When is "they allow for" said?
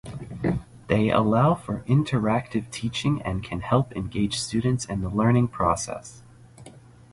0.87-1.83